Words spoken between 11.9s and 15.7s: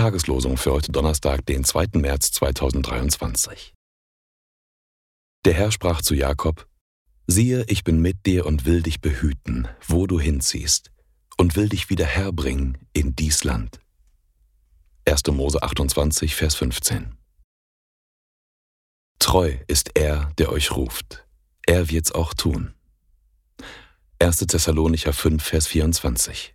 wieder herbringen in dies Land. 1. Mose